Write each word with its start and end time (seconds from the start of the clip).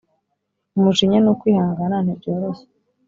Umujinya 0.77 1.19
n’ukwihangana 1.21 1.97
ntibyoroshye 2.01 2.65